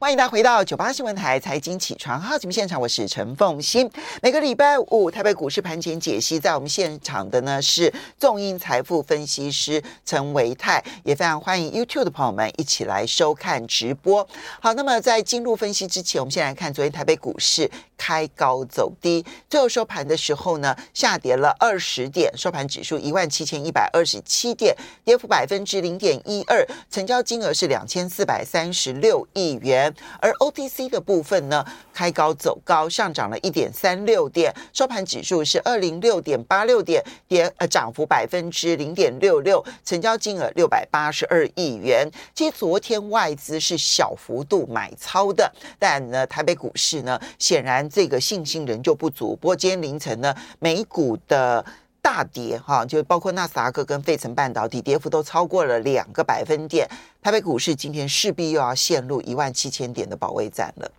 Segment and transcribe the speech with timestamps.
[0.00, 3.90] 欢迎大家回到九八新闻台财经起床号节目现场，我是陈凤欣。
[4.22, 14.24] 每个礼拜五台北股市盘前解析，在我们现场的呢是众英财富分析师陈维泰，也非常欢迎 YouTube 的朋友们一起来收看直播。
[14.60, 29.87] 好，那么在进入分析之前，我们先来看昨天台北股市开高走低，最后收盘的时候呢下跌了二十点，收盘指数一万七千一百二十七点，跌幅百分之零点一二，成交金额是两千四百三十六亿元。
[30.20, 42.10] 而 OTC 的部分呢，开高走高，上涨了一点三六点，收盘指数是二零六点八六点，跌呃涨幅百分之零点六六，成交金额六百八十二亿元。
[42.34, 49.36] 其实昨天外资是小幅度买超的，但呢，台北股市呢，显然这个信心仍旧不足。
[49.36, 51.64] 不过今天凌晨呢，美股的
[52.00, 56.88] 大跌哈，就包括纳斯达克跟费城半导体跌幅都超过了两个百分点。
[57.22, 60.90] 台北股市今天势必又要陷入一万七千点的保卫战了。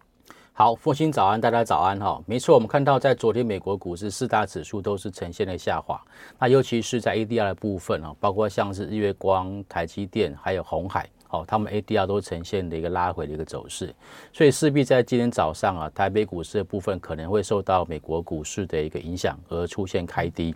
[0.54, 2.22] 好，复兴早安，大家早安哈。
[2.26, 6.02] 没错，我们看到在昨天美国股市四大指数都是呈现了下滑，
[6.38, 11.10] 那尤其是在 ADR 的部分啊，包括像是日月光、台积电还有红海。
[11.32, 13.94] 好，他们 ADR 都呈现的一个拉回的一个走势，
[14.34, 20.56] 所以势必在今天早上啊，台北股市的部分可能会受到美国股市的一个影响而出现开低。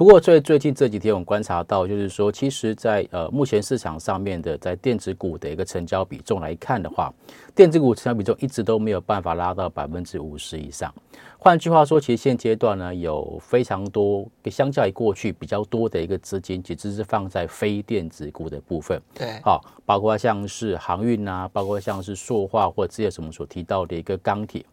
[0.00, 7.12] 不过最最近这几天我们观察到，就是说，其实在呃目前市场上面的在电子股的一个成交比重来看的话，
[7.54, 10.90] 电子股成交比重一直都没有办法拉到百分之五十以上。
[11.38, 18.98] 换句话说，其实现阶段呢，有非常多相较于过去比较多的一个资金，其实是放在非电子股的部分。
[19.12, 24.64] 对，好，包括像是航运啊，包括像是塑化或者这些什么所提到的一个钢铁。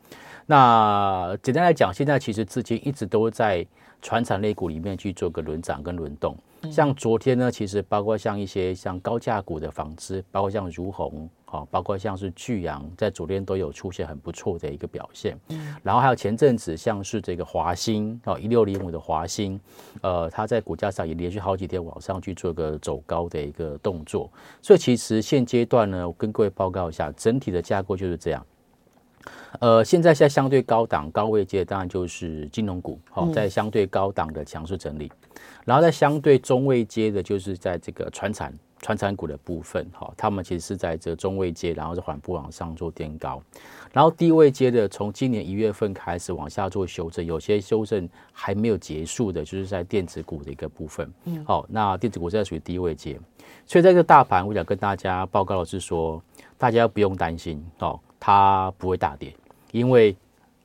[0.46, 3.68] 那简单来讲，现在其实资金一直都在
[4.02, 6.36] 传产类股里面去做个轮涨跟轮动。
[6.72, 11.30] 像昨天呢，其实包括像一些像高价股的纺织，包括像如虹。
[11.50, 15.40] 好，包括像是巨阳，在昨天都有出现很不错的一个表现。
[15.48, 19.58] 嗯，然后还有前阵子像是这个华兴，哦，一六零五的华兴，
[20.02, 24.30] 呃，它在股价上也连续好几天往上去做个走高的一个动作。
[24.62, 28.46] 所以其实现阶段呢，我跟各位报告一下，整体的架构就是这样。
[29.60, 35.12] 呃，现在在相对高档高位阶，当然就是金融股，好，在相对高档的强势整理。
[35.66, 38.54] 然后在相对中位阶的，就是在这个船产。
[38.80, 43.42] 传产股的部分，哈，他们其实是在这中位阶，然后是缓步往上做垫高，
[43.92, 53.20] 然后低位阶的，从今年一月份开始往下做修正，有些修正还没有结束的，就是在电子股的一个部分，嗯，好，那电子股现在属于低位阶，
[53.66, 56.22] 所以在这个大盘，我想跟大家报告的是说，
[56.56, 59.36] 大家不用担心哦，它不会大跌，
[59.72, 60.16] 因为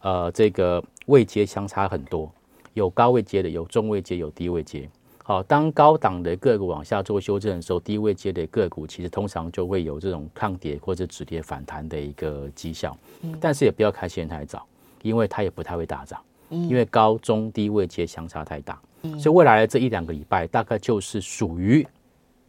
[0.00, 2.30] 呃，这个位阶相差很多，
[2.74, 4.88] 有高位阶的，有中位阶，有低位阶。
[5.24, 12.96] 好，当高档的个股往下做修正的时候，低位接的个股其实通常就会有这种抗跌或者止跌反弹的一个绩效。
[13.20, 14.66] 嗯，但是也不要开心太早，
[15.02, 16.20] 因为它也不太会大涨。
[16.50, 18.82] 嗯，因为高中低位接相差太大。
[19.02, 21.86] 嗯，所以未来的这一两个礼拜大概就是属于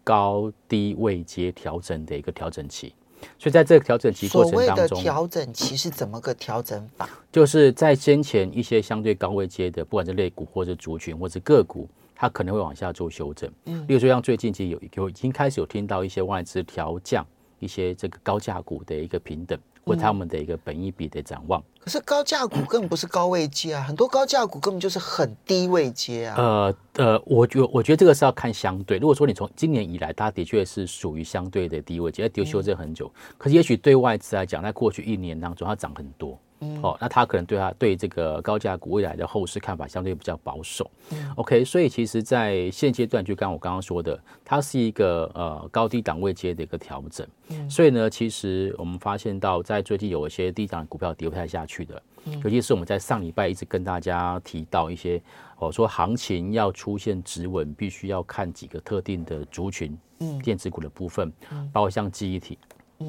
[0.04, 2.96] 高低位接调整的一个调整期。
[3.38, 7.10] 所以在这个调整期过程当中，调整期是怎么个调整法？
[7.32, 11.88] 就是在先前一些相对高位阶的，不管是类股或者族群或者个股。
[12.16, 17.26] 它可能会往下做修正，嗯，例如说像最近其实有有已经开始有听到一些外资调降
[17.60, 21.62] 一些这个高价股的一个平等或他们的一个本益比的展望。
[21.80, 26.36] 可是高价股根本不是高位阶啊，很多高价股根本就是很低位阶啊。
[26.38, 28.98] 呃呃，我觉我觉得这个是要看相对。
[28.98, 33.12] 如果说你从今年以来，它的确是属于相对的低位阶，跌修正很久。
[33.38, 36.40] 可是也许对外资来讲，在过去一年当中，它涨很多。
[36.82, 40.90] 哦，那他可能对他对这个高价股未来的后市看法相对比较保守。
[41.36, 47.28] OK，所以其实，在现阶段，就刚我刚刚说的，它是一个呃高低档位阶的一个调整。
[47.50, 52.02] 嗯所以呢，其实我们发现到，在最近有一些低档股票跌不太下去的，
[52.44, 55.22] 尤其是我们在上礼拜一直跟大家提到一些，
[55.58, 61.32] 哦说行情要出现止稳，必须要看几个特定的族群，嗯，电子股的部分，
[61.72, 62.58] 包括像记忆体。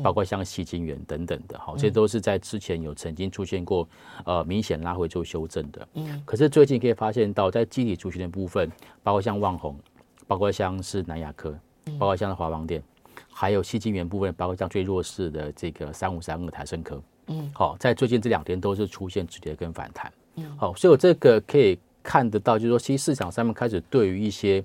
[0.03, 3.89] 包括像细晶圆等等的，好，这都是在之前有曾经出现过，
[4.25, 5.89] 呃，明显拉回做修正的。
[5.95, 8.71] 嗯，可是最近可以发现到，在基体族群的部分，
[9.03, 9.79] 包括像旺宏，
[10.27, 11.57] 包括像是南亚科，
[11.99, 12.83] 包括像是华邦电，
[13.31, 20.13] 还有细晶圆部分，包括像最弱势的这个三五三二台升科，嗯，好，在最近这两天都是出现止跌跟反弹。
[20.37, 24.65] 嗯，好，所以我这个可以看得到，就是说，其实市场上面开始对于一些。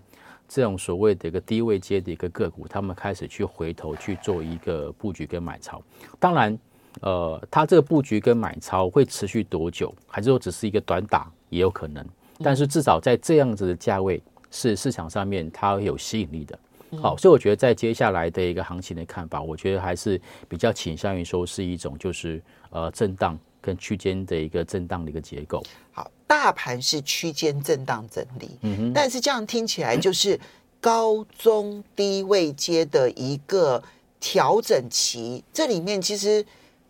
[0.49, 5.81] 这种所谓的一个低位接的一个个股，他们开始去回头去做一个布局跟买超。
[6.19, 6.57] 当然，
[7.01, 12.03] 呃，它这个布局跟买超会持续多久，还是说只是一个短打也有可能。
[12.39, 16.57] 但是至少在这样子的价位，是市场上面它有吸引力的。
[16.99, 22.41] 好，所以我觉得在接下来的一个行情的看法，我觉得还是比较倾向于说是一种就是
[22.71, 25.63] 呃震荡跟区间的一个震荡的一个结构。
[25.91, 30.39] 好，大盘是区间震荡整理，嗯哼，但是这样听起来就是
[30.79, 33.81] 高中低位阶的一个
[34.19, 36.45] 调整期，这里面其实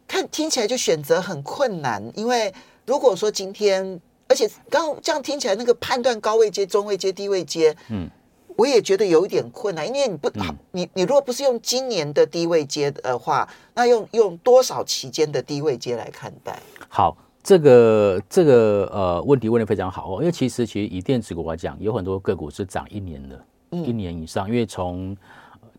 [0.07, 2.53] 看听起来就选择很困难，因为
[2.85, 8.09] 如果说今天，而且刚这样听起来那个判断高位阶、中位阶、低位阶，嗯。
[8.59, 10.29] 我也觉得有一点困难，因为你不，
[10.73, 16.59] 你你如果不是用今年的低位接的话，那用用多少期间的低位接来看待？
[16.89, 25.15] 好，这个这个呃问题问的非常好哦，因为其实其实以电子股来讲，有很多个股是涨一年的，一年以上，因为从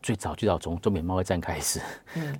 [0.03, 1.81] 最早最早从中美贸易战开始，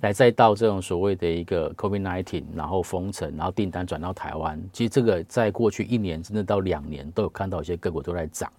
[0.01, 8.51] 来再到这种所谓的一个 COVID nineteen，然后封城，然后订单转到台湾，其实这个在过去一年甚至到两年都有看到一些个股都在涨。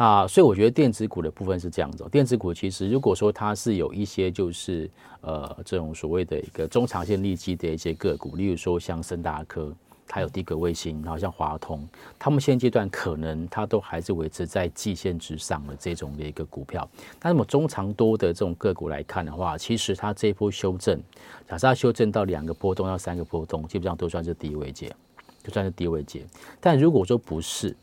[0.00, 2.02] 啊，所以我觉得电子股的部分是这样子。
[2.10, 9.70] 电子股其实如果说它是有一些就是呃这种所谓的一个中长线利基的一些个股，例如说像森达科，
[10.08, 11.86] 它有低格卫星，然后像华通，
[12.18, 16.88] 他们现阶段可能它都还是维持在季线之上的这种的一个股票。
[17.20, 20.98] 那么中长多的这种个股来看的话，其实它这一波修正，
[21.46, 24.90] 假设它修正到两个波动到三个波动，基本上都算是低位阶，
[25.44, 26.24] 就算是低位阶。
[26.58, 27.76] 但如果说不是，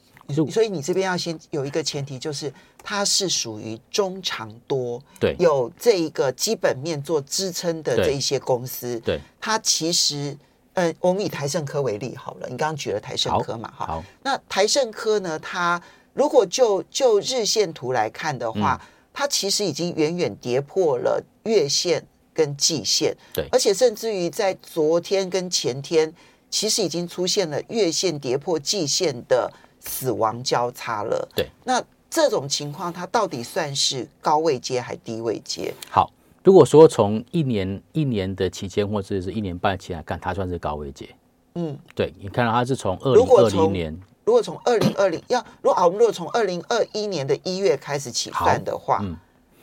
[0.51, 2.51] 所以你这边要先有一个前提，就是
[2.83, 10.38] 它是属于中长多，对，有这一个基本面做支撑的这一些公司，对，它其实，
[10.74, 15.81] 呃，我们以台盛科为例好了，你刚刚举了台盛科嘛，哈，那台盛科呢，它
[16.13, 18.81] 如果就就日线图来看的话，
[19.13, 26.13] 它其实已经远远跌破了月线跟季线，对，而且甚至于在昨天跟前天，
[26.50, 29.50] 其实已经出现了月线跌破季线的。
[29.88, 35.74] 死亡交叉了，对，那这种情况它到底算是高位接还低位接？
[35.89, 36.12] 好，
[36.44, 41.10] 如果说从一年一年的期间或者是一年半期来看，它算是高位接。
[41.56, 49.18] 嗯，对，你看到它是从二零二零年，如果从二零二零要，如果啊，我们如果从二零二一年的一月开始起算的话，嗯，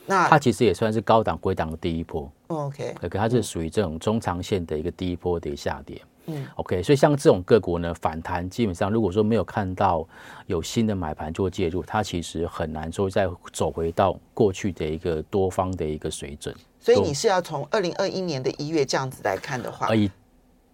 [0.05, 2.29] 那它其实也算是高档归档的第一波。
[2.47, 5.99] OK，可它是属于这种中长线的一个第一波的一个下跌。
[6.03, 6.09] 嗯
[6.55, 10.07] ，OK，所以像这种个股呢，反弹基本上如果说没有看到
[10.47, 16.55] 有新的买盘做介入，它其实很难说再走回到过去的一个多方的一个水准。
[16.79, 20.09] 所以你是要从二零二一年的一月这样子来看的话，以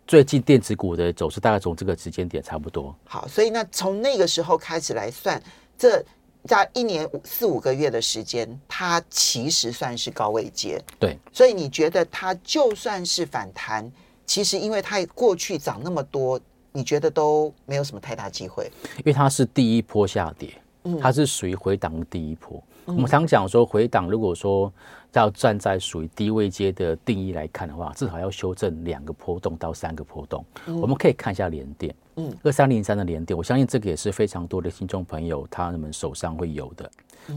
[0.08, 2.94] 最近电子股的走势大概从这个时间点差不多。
[3.06, 5.42] 好，所以那从那个时候开始来算，
[5.78, 6.04] 这
[6.46, 10.82] 在一年四五个月的时间，它其实算是高位阶。
[11.00, 13.90] 对，所以你觉得它就算是反弹？
[14.32, 16.40] 其实，因为它过去涨那么多，
[16.72, 18.72] 你觉得都没有什么太大机会。
[19.00, 20.54] 因为它是第一波下跌，
[21.02, 22.64] 它是属于回档的第一波。
[22.86, 24.72] 我们常讲说，回档如果说
[25.12, 30.46] 要站在属于低位阶的定义来看的话，至少要修正两个波动到三个波动。
[30.66, 36.90] 我们可以看一下连电，嗯，二三零三的连电，我相信这个也是非常多的听众朋友他们手上会有的。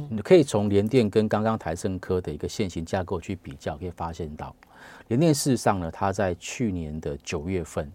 [0.09, 4.55] 你可以从连电跟刚刚台盛科的一个现行架构去比较，可以发现到。
[5.09, 7.91] 联电事实上呢，它在去年的九月份，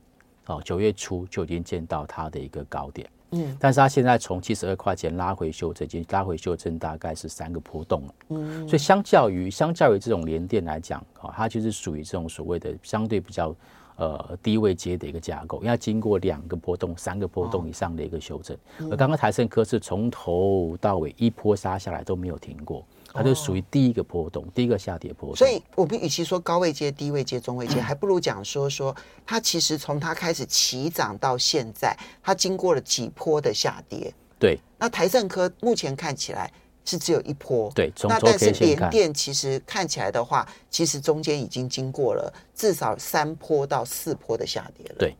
[0.45, 13.55] 哦，九月初就已经见到它的一个高点，嗯，但是它现在从七十二块钱拉回修正，已经拉回修正大概是三个波动了，嗯，所以相较于相较于这种联电来讲，哦，它就是属于这种所谓的相对比较
[13.99, 18.57] 呃低位阶的一个架构，因为经过两个波动、三个波动以上的一个修正，
[18.89, 22.83] 而刚刚台盛科是从头到尾一波杀下来都没有停过。
[23.11, 25.35] 它就属于第一个波动，第一个下跌波动。
[25.35, 34.13] 所以，我们与其说高位接、低位接、中位接， 还不如讲说说它其实从它开始起涨到现在，它经过了几波的下跌。
[34.37, 34.59] 对。
[34.77, 36.53] 那台盛科目前看起来
[36.89, 37.71] 是只有一波。
[37.75, 37.91] 对。
[38.03, 44.95] 那但是联电其实看起来的话，其实中间已经经过了至少三波到四波的下跌了。
[44.97, 45.15] 对。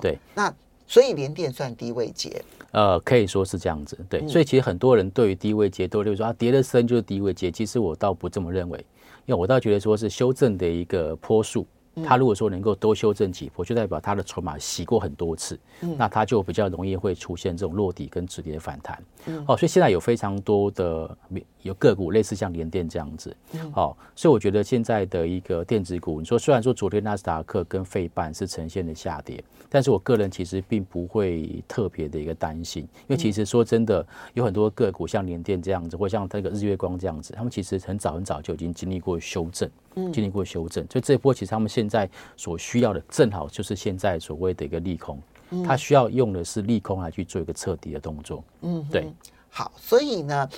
[0.00, 0.18] 对。
[0.34, 0.54] 那
[0.86, 2.42] 所以联电算低位接。
[2.70, 8.78] 呃，可以说是这样子，对，所以其实很多人对于低位接都认为说啊，跌的深就是低位接，其实我倒不这么认为，
[9.24, 11.66] 因为我倒觉得说是修正的一个坡数。
[12.04, 15.58] 它如果说能够多修正几波，就代表他的筹码洗过很多次，
[15.96, 19.02] 那他就比较容易会出现这种落底跟止跌反弹。
[19.46, 21.16] 哦，所以现在有非常多的
[21.62, 23.36] 有个股类似像联电这样子。
[23.74, 39.68] 哦，所以我觉得现在的一个电子股，你说虽然说昨天纳斯达克跟费半是呈现的下跌，但是我个人其实并不会特别的一个担心，因为其实说真的，有很多个股像联电这样子，或像那个日月光这样子，他们其实很早很早就已经经历过修正。
[40.12, 45.20] 经历过修正，所以这一波其实他们现在所需要的，正好就是现在所谓的一个利空，
[45.66, 48.44] 它需要用的是利空来去做一个彻底的动作。
[48.60, 49.12] 嗯，对。
[49.50, 50.48] 好，所以呢，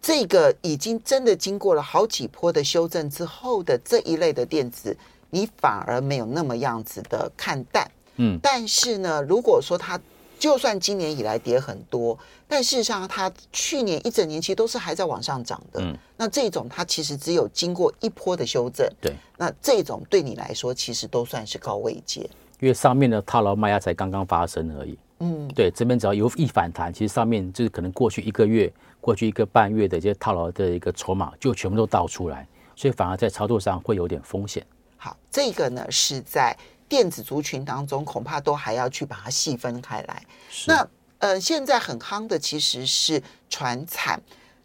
[0.00, 4.96] 这个已经真的经过了好几波的修正之后的这一类的电子，
[5.28, 7.90] 你反而没有那么样子的看淡。
[8.18, 9.98] 嗯，但是呢，如果说它
[10.38, 15.80] 就算今年以来跌很多，但事实上它去年一整年其实都是还在往上涨的。
[15.82, 22.28] 嗯那这种它其实只有经过一波的修正，对，那这种对你来说其实都算是高位阶。
[22.60, 24.98] 因为上面的套牢卖压才刚刚发生而已。
[25.20, 34.64] 嗯，对，这边只要有一反弹，其实上面就是可能过去一个月、过去一个半月的这些套牢的一个筹码就全部都倒出来，所以反而在操作上会有点风险。
[34.96, 36.56] 好，这个呢是在
[36.88, 40.22] 电子族群当中，恐怕都还要去把它细分开来。
[40.66, 44.20] 那呃，现在很夯的其实是船产。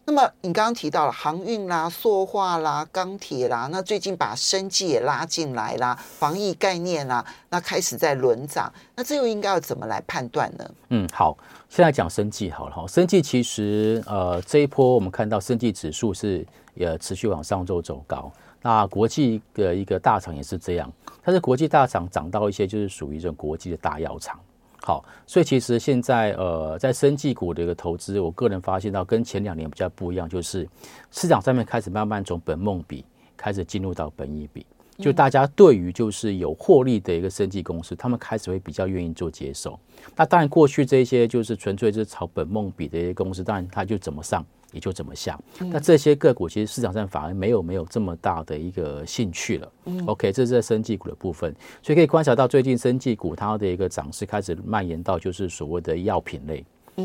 [0.06, 10.70] 那么你刚刚提到了航运啦、塑化啦、钢铁啦，那最近把生计也拉进来啦，防疫概念啦，那开始在轮涨，那这又应该要怎么来判断呢？
[10.90, 11.34] 嗯，好，
[11.70, 12.86] 现在讲生计好了哈。
[12.86, 18.30] 生计其实呃这一波我们看到生计指数是也持续往上周走高，
[18.64, 20.90] 那国际的一个大厂也是这样，
[21.22, 24.40] 但是国际大厂涨到一些就是属于这种国际的大药厂。
[24.80, 30.66] 好，所以其实现在呃，在生技股的一个投资，我个人发现到跟前两年比较不一样，就是
[31.10, 33.04] 市场上面开始慢慢从本梦比
[33.36, 34.64] 开始进入到本益比，
[34.96, 39.78] 就大家对于就是有获利的一个生技公司，他们开始会比较愿意做接受。
[40.16, 44.42] 那当然，过去这些就是纯粹是炒本梦比的一些公司，当然它就怎么上
[44.74, 45.38] 也就怎么下。
[45.58, 49.72] 那这些个股其实市场上反而没有没有这么大的一个兴趣了。
[50.04, 56.62] OK，这是在生技股的部分，所以可以观察到最近生技股它的一个涨势开始蔓延到就是所谓的药品类。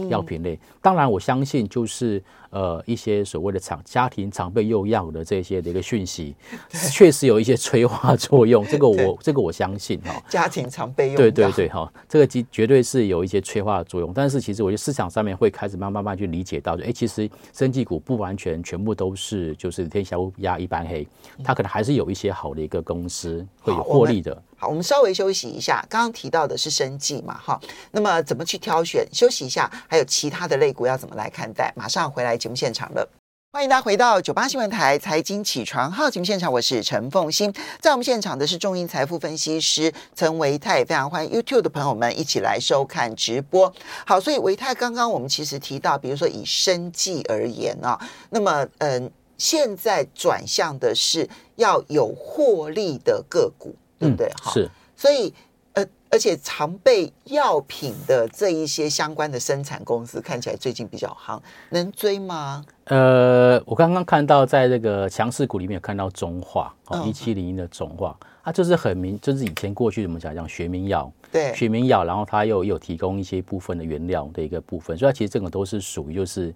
[0.07, 6.35] 药品类，当然我相信就是呃一些所谓的常家庭常备用药的这些的一个讯息，
[6.91, 21.07] 确实有一些催化作用，这个我 这个我相信哈、家庭常备用对对对，哈，这个绝绝对是有一些催化的作用，但是其实我觉得市场上面会开始慢慢慢慢去理解到，哎，其实生技股不完全全部都是就是天下乌鸦一般黑，
[21.43, 24.41] 它可能还是有一些好的一个公司会有获利的。
[24.57, 25.85] 好，我们稍微休息一下。
[25.89, 27.59] 刚刚提到的是生计嘛，哈，
[27.91, 29.07] 那么怎么去挑选？
[29.13, 31.73] 休息一下，还有其他的类股要怎么来看待？
[31.77, 33.07] 马上回来节目现场了。
[33.51, 37.51] 欢迎大家回到九八新闻台财经起床号节目现场，我是陈凤欣。
[37.79, 43.73] 在我们现场的是中银财富分析师陈维泰，非常欢迎 YouTube 的朋友们一起来收看直播。
[44.05, 54.29] 好，所以维泰刚刚我们其实提到，比如说以生计而言啊，那么嗯、现在转向的是要有获利的个股，对不对？
[54.39, 55.33] 哈、嗯是，所以
[55.73, 62.65] 呃，而且常备药品的这一些相关的生产公司看起来最近比较夯，能追吗？
[62.85, 76.53] 呃，我刚刚看到在这个强势股里面有看到中化哦，嗯一七零一的中化，它就是很明，就是以前过去怎么讲，讲学名药，对，学名药，然后它又有提供一些部分的原料的一个部分，所以它其实这个都是属于就是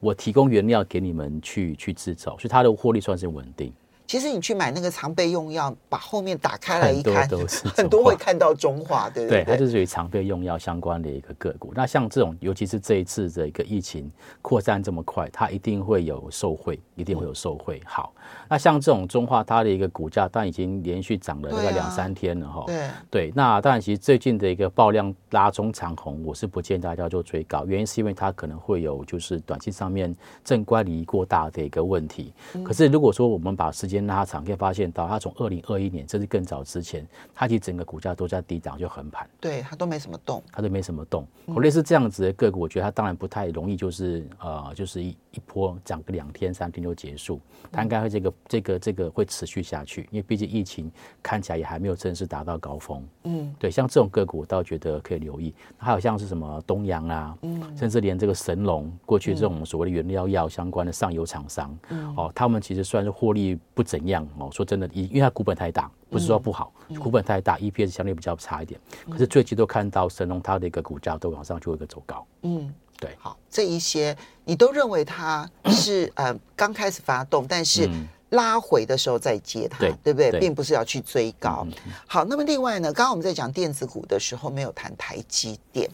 [0.00, 3.72] 我提供原料给你们去去制造，所以它的获利算是稳定。
[4.06, 9.52] 其实你去买那个常备用药，把后面打开来一看，很多都是 很多会看到中化，对不对，对？
[9.52, 11.72] 它就是属于常备用药相关的一个个股。
[11.74, 14.10] 那像这种，尤其是这一次的一个疫情
[14.40, 17.82] 扩散这么快，它一定会有受惠，一定会有受惠。
[17.84, 18.12] 好，
[18.48, 22.64] 那像这种中化，它的一个股价，但已经连续涨了大概两三天了哈。
[22.66, 32.32] 对，对，那当然，其实最近的一个爆量拉中长红，我是不建议大家做追高，原因是因为它可能会有就是短期上面正乖离过大的一个问题。
[32.64, 39.30] 可是如果说我们把时间拉长，可以发现到它从二零二一年甚至更早之前，它其实整个股价都在低档就横盘。
[39.40, 40.42] 对，它都没什么动。
[40.52, 41.24] 它都没什么动。
[41.46, 47.40] 我类似这样子的个股，我觉得它当然不太容易，就是呃，就是一一波涨个两天三天就结束。
[47.70, 50.90] 它应该会这个这个这个会持续下去，因为毕竟疫情
[51.22, 53.06] 看起来也还没有正式达到高峰。
[53.24, 55.54] 嗯，对，像这种个股，我倒觉得可以留意。
[55.76, 64.50] 还有像是什么东阳啊，嗯甚至连这个神龙，过去这种所谓的原料药相关的上游厂商，嗯哦，他们其实算是获利不怎样哦。
[64.52, 68.78] 说真的，因因为它股本太大，不是说不好，股本太大，EPS 相对比较差一点。
[69.10, 72.26] 可是最近都看到神龙它的一个股价都往上就有一个走高。
[72.42, 80.30] 嗯，对，好，这一些你都认为它是 呃刚开始发动，但是嗯拉回的时候再接它，对对不对？
[80.32, 81.64] 对并不是要去追高。
[82.06, 85.88] 好，那么另外呢，刚刚我们在讲电子股的时候，没有谈台积电，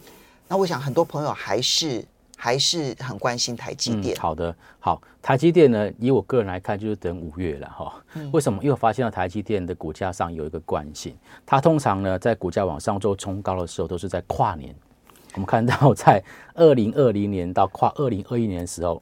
[0.49, 2.03] 那我想很多朋友还是
[2.43, 4.19] 还是很关心台积电嗯。。
[4.19, 7.95] 好的，好，台积电呢，以我个人来看，就是等五月了哈。
[8.33, 8.59] 为什么？
[8.61, 14.75] 因为我发现到台积电的股价上有一个惯性，它通常呢在股价往上做冲高的时候，都是在跨年。
[15.35, 16.21] 我们看到在
[16.53, 19.01] 二零二零年到跨二零二一年的时候，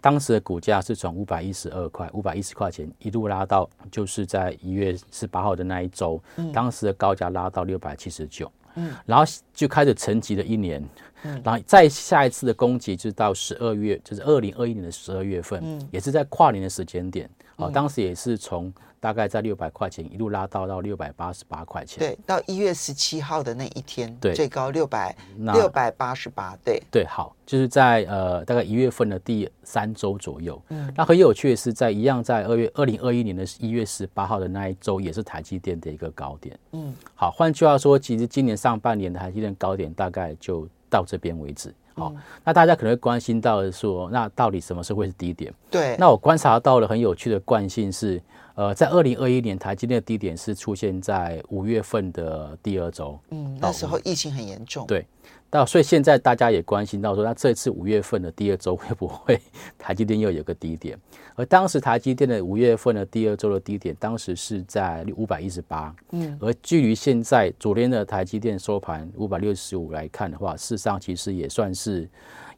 [0.00, 6.20] 当时的股价是从五百一十二块、五百一十块钱一路拉到，就是在一月十八号的那一周，
[6.52, 8.50] 当时的高价拉到六百七十九。
[8.74, 10.82] 嗯，然后就开始沉寂了一年，
[11.22, 18.72] 嗯，然后再下一次的攻击就到十二月，就是二零二一年的十二月份，嗯，也是在跨年的时间点，啊，当时也是从。
[19.00, 25.16] 大概在六百块钱一路拉到到六百八十八块钱，对，到一月十七号的那一天，对，最高六百
[25.54, 26.82] 六百八十八，对。
[26.90, 41.72] 对，好，就是在呃大概一月份的第三周左右，嗯，那很有趣的是，在一样在二月二零二一年的一月十八号的那一周，也是台积电的一个高点，嗯，好，换句话说，其实今年上半年的台积电高点大概就到这边为止。
[41.98, 42.12] 好，
[42.44, 45.52] 那大家可能会关心到说，那到底什么时候会是低点？
[45.70, 48.22] 对，那我观察到了很有趣的惯性是，
[48.54, 55.06] 呃，在二零二一年台积电的低点是出现在五月份的第二周，嗯，那时候疫情很严重，对。
[55.50, 59.40] 到所以现在大家也关心到说，那这次五月份的第二周会不会
[59.78, 60.98] 台积电又有个低点？
[61.34, 72.08] 而当时台积电的五月份的第二周的低点，当时是在五百一十八，嗯，而距离现在昨天的台积电收盘五百六十五来看的话，事实上其实也算是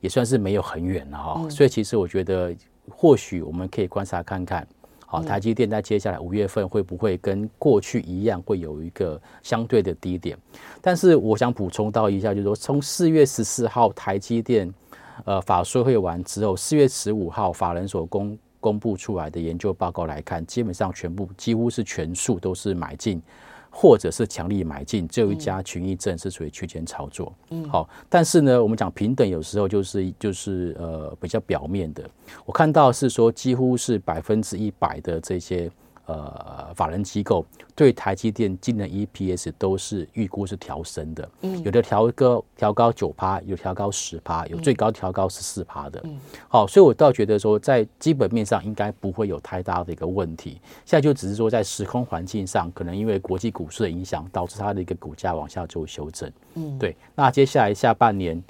[0.00, 1.49] 也算是没有很远了哈。
[1.49, 2.52] 所以其实我觉得，
[2.88, 4.66] 或许我们可以观察看看。
[5.12, 10.38] 好，台积电在接下来五月份会不会跟过去一样，会有一个相对的低点？
[10.81, 14.73] 但是我想补充到一下，就是说从四月十四号台积电
[15.25, 23.21] 呃法说会完之后，四月十五号法人所公公布出来的研究报告来看，基本上全部几乎是全数都是买进。
[23.71, 27.33] 或者是强力买进，只有一家群益证是属于区间操作。
[27.50, 32.09] 嗯，好，但是呢，我们讲平等，有时候就是就是呃比较表面的。
[32.45, 35.71] 我看到是说，几乎是百分之一百的这些。
[36.11, 50.61] 呃，法人机构对台积电今年 EPS 都是预估是调升的，嗯，有的调高调高九趴，有调高十趴，有最高调高十四趴的，嗯，好，所以我倒觉得说，在基本面上应该不会有太大的一个问题。
[50.85, 56.97] 现在就只是说，在时空环境上，可能因为国际股市的影响，导致它的一个股价往下做修正，嗯，对。
[57.14, 58.43] 那接下来下半年，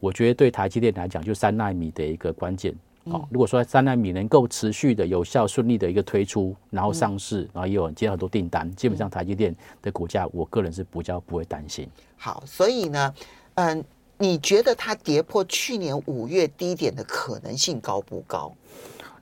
[0.00, 2.74] 我觉得对台积电来讲，就三纳米的一个关键。
[3.08, 11.88] 好，如果说三纳米能够持续的有效顺利的一个推出，然后上市，然后也有接很多订单，基本上台积电的股价，我个人是比较不会担心。
[12.16, 13.14] 好，所以呢，
[13.54, 13.84] 嗯，
[14.18, 18.52] 你觉得它跌破去年五月低点的可能性高不高？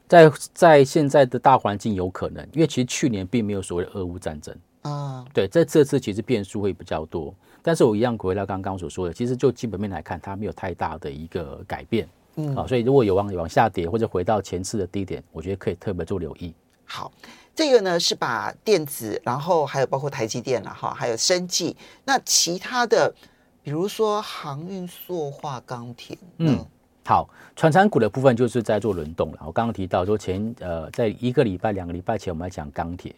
[0.09, 5.25] 在在现在的大环境有可能，因为其实去年并没有所谓的俄乌战争啊。
[5.35, 12.09] 对，在这次其实变数会比较多，但是我一样回到刚刚所说的，其实就基本面来看，它没有太大的一个改变。
[12.37, 16.53] 嗯，好，所以如果有往往下跌或者回到前次的低点，我觉得可以特别做留意。
[16.85, 17.11] 好，
[17.55, 23.15] 这个呢是把电子，然后还有包括台积电了哈，还有生技，那其他的，
[23.63, 26.59] 比如说航运、塑化、钢铁，嗯，
[27.05, 29.39] 好，船产股的部分就是在做轮动了。
[29.47, 33.15] 我刚刚提到说前呃，在一个礼拜、两个礼拜前，我们来讲钢铁，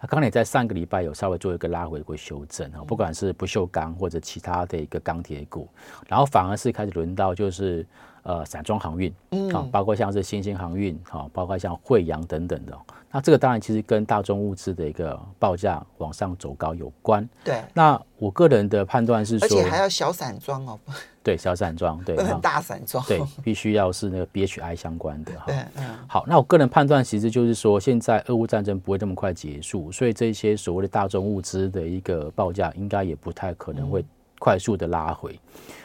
[0.00, 5.68] 那钢铁在上个礼拜有稍微做一个拉回、或修正啊，不管是不锈钢或者其他的一个钢铁股，
[6.08, 7.84] 然后反而是开始轮到就是。
[8.22, 12.78] 呃，散装航运，嗯，啊，包括像是新兴航运，哈，包括像惠阳等等的，
[13.10, 17.26] 那这个当然其实跟大众物资的一个报价往上走高有关。
[17.42, 20.78] 对，那我个人的判断是说，而且还要小散装哦。
[21.22, 25.44] 对，小散装，对，很大散装，对，必须要是那个 BHI 相关的哈。
[25.46, 25.98] 对，嗯。
[26.06, 34.04] 好，那我个人判断其实就是说，现在俄乌战争不会这么快结束，所以这些所谓的大众物资的一个报价，应该也不太可能会
[34.38, 35.38] 快速的拉回。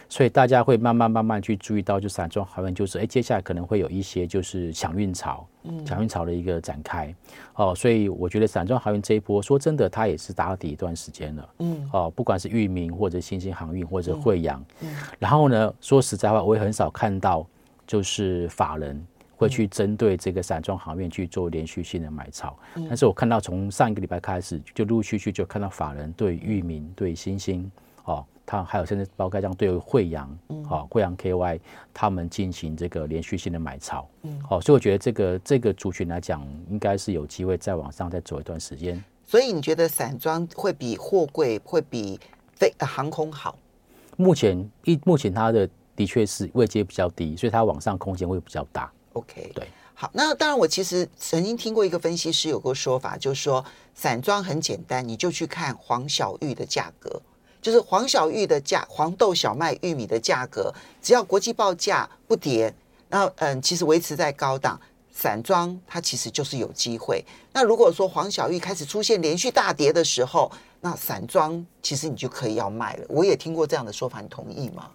[0.08, 5.46] 所以大家会慢慢慢慢去注意到，就散装航运就是，哎，接下来可能会有一些就是抢运潮，
[5.86, 7.14] 抢运潮的一个展开，
[7.56, 17.46] 哦，所以我觉得散装航运这一波，说真的，它也是打底一段时间了，嗯，哦，不管是域名或者新兴航运或者惠阳，嗯，然后呢，说实在话，我也很少看到
[17.88, 19.04] 就是法人
[19.36, 27.70] 会去针对这个散装航运去做连续性的买超，但是我看到从上一个礼拜开始，就陆陆续续就看到法人对域名、对新兴，
[28.04, 28.24] 哦。
[28.46, 31.60] 它还有甚至包括像对惠阳，好惠阳 KY
[31.94, 39.04] 他们进行这个连续性的买超，嗯，好，所以我觉得这个这个族群来讲，应该是有机会再往上再走一段时间。
[39.26, 42.20] 所以你觉得散装会比货柜会比
[42.56, 43.58] 飞航空好？
[44.16, 48.92] 目前一目前它的的确是位阶比较低，所以它往上空间会比较大。
[49.14, 57.20] OK，对，好，那当然我其实曾经听过一个分析师有个说法，就是说散装很简单，你就去看黄小玉的价格。
[57.66, 62.72] 就是黄小玉的价，黄豆、小麦、玉米的价格，只要国际报价不跌，
[63.10, 64.80] 那嗯，其实维持在高档，
[65.12, 67.26] 散装它其实就是有机会。
[67.52, 73.06] 那如果说黄小玉开始出现连续大跌的时候，那散装其实你就可以要卖了。
[73.10, 74.88] 我也听过这样的说法，你同意吗？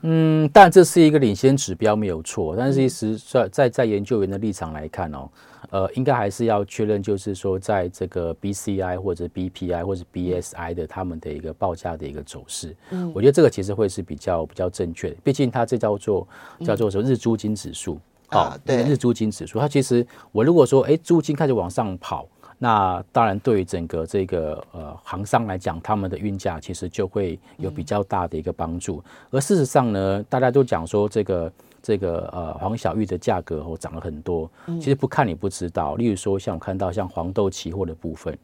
[0.00, 5.28] 嗯，但这是一个领先指标没有错，但是其实在在在研究员的立场来看哦，
[5.70, 16.26] 呃，应该还是要确认，就是说在这个 BCI 或者 BPI 或者 BSI 的他们的一个报价的一个走势，嗯，我觉得这个其实会是比较比较正确的，毕竟它这叫做
[16.64, 17.98] 叫做什么日租金指数，
[18.28, 18.82] 啊对。
[18.84, 22.26] 日租金指数，它其实我如果说哎租金开始往上跑。
[22.58, 29.04] 那当然，对于整个这个呃行商来讲，他们的运价其实就会有比较大的一个帮助。
[29.30, 31.52] 而事实上呢，大家都讲说这个
[31.86, 35.94] 这个呃黄小玉的价格哦涨了很多，其实不看你不知道。
[35.94, 38.36] 例如说，像我看到像黄豆期货的部分，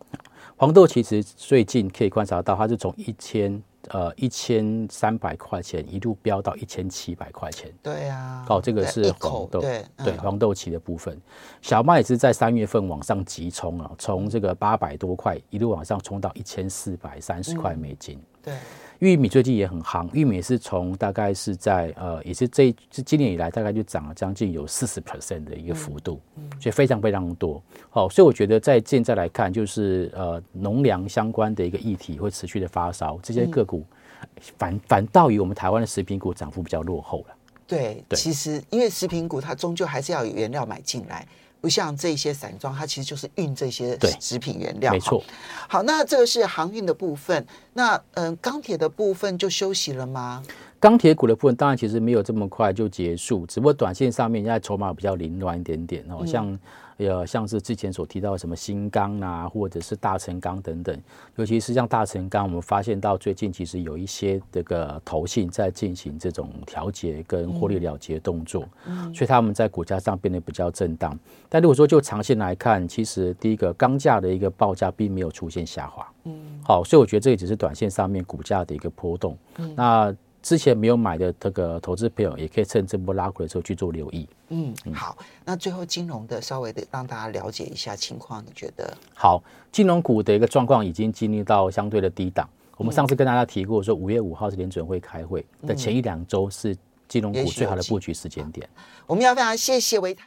[0.57, 3.61] 黄豆其实最近可以观察到，它是从一千。
[3.89, 7.69] 呃，一千三百块钱一路飙到一千七百块钱。
[7.83, 11.21] 对啊，哦，这个是黄豆，对黄豆期的部分。
[11.61, 18.23] 小麦也是在三月份往上急冲啊，从这个八百多块一路往上冲到一千四百三十块美金。
[18.41, 18.55] 对。
[19.03, 27.61] 玉米最近也很行，玉米是从大概是在呃，也是这这今年以来大概就涨了将近有四十 percent 的一个幅度，嗯所以非常非常多。
[27.91, 33.85] 好，所以我觉得在现在来看，就是呃农粮相关的一个议题会持续的发烧，这些个股
[34.57, 37.35] 反反倒于我们台湾的食品股涨幅比较落后了。
[37.67, 41.27] 对，其实因为食品股它终究还是要有原料买进来。
[41.63, 44.93] 不像这些散装，它其实就是运这些食品原料。
[44.93, 45.23] 没错。
[45.69, 47.47] 好，那这个是航运的部分。
[47.73, 50.43] 那嗯，钢铁的部分就休息了吗？
[50.81, 56.59] 钢铁股的部分当然其实没有这么快就结束，只不过短线上面现在筹码比较凌乱一点点哦，像。
[57.09, 60.99] 呃，像是之前所提到什么新钢啊，或者是大成钢等等，
[61.37, 71.19] 尤其是像大成钢，我们发现到最近其实有一些这个投信在进行这种调节跟获利了结动作，嗯，所以他们在股价上变得比较震荡。
[71.49, 80.15] 但如果说就长线来看，其实第一个钢价的一个报价并没有出现下滑，嗯，好，所以我觉得这也只是短线上面股价的一个波动，嗯，那。
[80.43, 84.29] 之前没有买的这个投资朋友，也可以趁这波拉回的时候去做留意。
[84.49, 88.93] 嗯，好，那最后金融的稍微的让大家了解一下情况，你觉得？
[89.15, 92.49] 好，金融股的一个状况已经经历到相对的低档。
[92.77, 96.77] 我们上次跟大家提过，说五月五号是联准会开会的前一两周是
[97.07, 98.69] 金融股最好的布局时间点。
[99.07, 100.21] 我们要非常谢谢维泰。